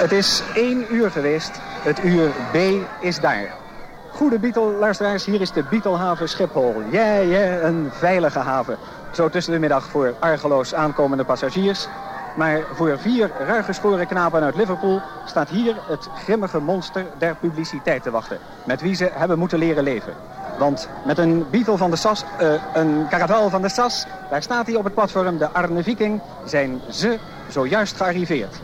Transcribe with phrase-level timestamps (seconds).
[0.00, 1.50] Het is één uur geweest.
[1.82, 2.56] Het uur B
[3.00, 3.54] is daar.
[4.10, 6.82] Goede Beatle-luisteraars, hier is de Beatlehaven Schiphol.
[6.90, 8.76] Ja, ja, een veilige haven.
[9.12, 11.88] Zo tussen de middag voor argeloos aankomende passagiers.
[12.36, 18.10] Maar voor vier ruiggeschoren knapen uit Liverpool staat hier het grimmige monster der publiciteit te
[18.10, 18.38] wachten.
[18.64, 20.12] Met wie ze hebben moeten leren leven.
[20.58, 24.66] Want met een Beatle van de SAS, uh, een caravel van de SAS, daar staat
[24.66, 28.60] hij op het platform, de Arne Viking, zijn ze zojuist gearriveerd.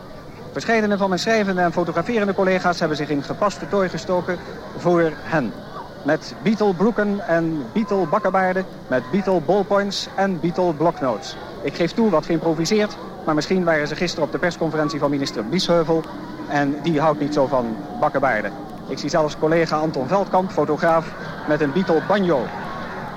[0.57, 4.39] Verscheidene van mijn schrijvende en fotograferende collega's hebben zich in gepaste tooi gestoken
[4.77, 5.53] voor hen.
[6.01, 11.35] Met Beatle broeken en Beatle bakkenbaarden, met Beatle ballpoints en Beatle bloknotes.
[11.63, 15.45] Ik geef toe wat geïmproviseerd, maar misschien waren ze gisteren op de persconferentie van minister
[15.45, 16.03] Biesheuvel
[16.49, 18.51] en die houdt niet zo van bakkenbaarden.
[18.87, 21.13] Ik zie zelfs collega Anton Veldkamp, fotograaf,
[21.47, 22.45] met een Beatle banjo.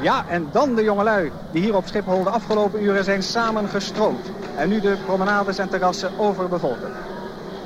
[0.01, 4.31] Ja, en dan de jongelui die hier op Schiphol de afgelopen uren zijn samengestroomd.
[4.57, 7.10] En nu de promenades en terrassen overbevolken.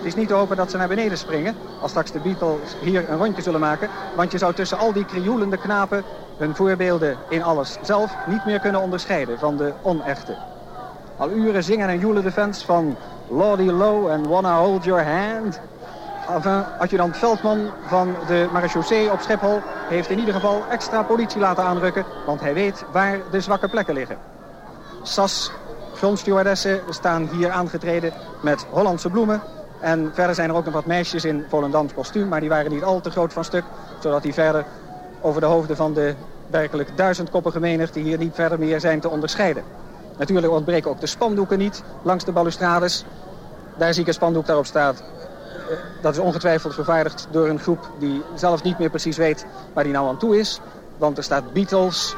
[0.04, 3.10] Het is niet te hopen dat ze naar beneden springen als straks de Beatles hier
[3.10, 3.88] een rondje zullen maken.
[4.16, 6.04] Want je zou tussen al die krioelende knapen
[6.36, 10.36] hun voorbeelden in alles zelf niet meer kunnen onderscheiden van de onechte.
[11.16, 12.96] Al uren zingen en joelen de fans van
[13.28, 15.60] Lordy Low en Wanna Hold Your Hand.
[16.34, 21.64] Enfin, adjudant Veldman van de marechaussee op Schiphol heeft in ieder geval extra politie laten
[21.64, 24.16] aanrukken, want hij weet waar de zwakke plekken liggen.
[25.02, 25.52] SAS
[25.94, 29.42] grondstewardessen staan hier aangetreden met Hollandse bloemen.
[29.84, 32.82] En verder zijn er ook nog wat meisjes in Volendams kostuum, maar die waren niet
[32.82, 33.64] al te groot van stuk,
[34.00, 34.64] zodat die verder
[35.20, 36.14] over de hoofden van de
[36.50, 39.62] werkelijk duizendkoppige menigte hier niet verder meer zijn te onderscheiden.
[40.16, 43.04] Natuurlijk ontbreken ook de spandoeken niet langs de balustrades.
[43.76, 45.02] Daar zie ik een spandoek daarop staat.
[46.02, 49.92] Dat is ongetwijfeld vervaardigd door een groep die zelf niet meer precies weet waar die
[49.92, 50.60] nou aan toe is.
[50.96, 52.14] Want er staat Beatles,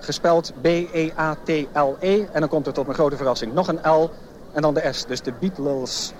[0.00, 1.96] gespeld B-E-A-T-L-E.
[2.00, 4.10] -E, en dan komt er tot mijn grote verrassing nog een L
[4.52, 6.12] en dan de S, dus de Beatles.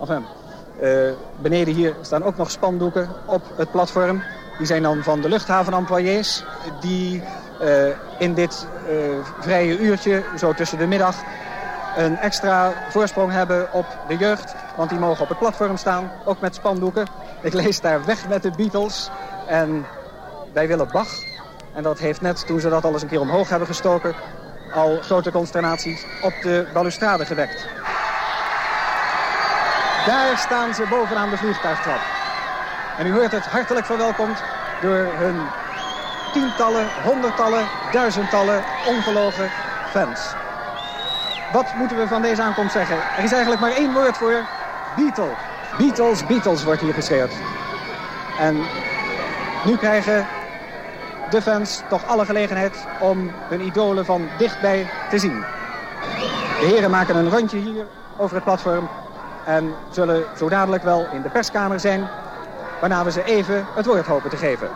[0.00, 0.24] Enfin,
[0.82, 4.22] uh, beneden hier staan ook nog spandoeken op het platform.
[4.58, 6.44] Die zijn dan van de luchthavenemployés
[6.80, 7.22] die
[7.62, 7.86] uh,
[8.18, 8.96] in dit uh,
[9.40, 11.16] vrije uurtje, zo tussen de middag,
[11.96, 14.54] een extra voorsprong hebben op de jeugd.
[14.76, 17.06] Want die mogen op het platform staan, ook met spandoeken.
[17.40, 19.10] Ik lees daar weg met de Beatles
[19.46, 19.86] en
[20.52, 21.08] wij willen Bach.
[21.74, 24.14] En dat heeft net, toen ze dat al eens een keer omhoog hebben gestoken...
[24.74, 27.66] al grote consternaties op de balustrade gewekt.
[30.08, 32.00] Daar staan ze bovenaan de vliegtuigtrap.
[32.98, 34.42] En u hoort het hartelijk verwelkomd
[34.80, 35.48] door hun
[36.32, 39.50] tientallen, honderdtallen, duizendtallen ongelogen
[39.90, 40.34] fans.
[41.52, 42.96] Wat moeten we van deze aankomst zeggen?
[43.16, 44.44] Er is eigenlijk maar één woord voor.
[44.96, 45.36] Beatles.
[45.78, 47.32] Beatles, Beatles wordt hier geschreeuwd.
[48.38, 48.56] En
[49.64, 50.26] nu krijgen
[51.30, 55.44] de fans toch alle gelegenheid om hun idolen van dichtbij te zien.
[56.60, 57.86] De heren maken een rondje hier
[58.16, 58.88] over het platform
[59.48, 62.08] en zullen zo dadelijk wel in de perskamer zijn...
[62.80, 64.68] waarna we ze even het woord hopen te geven.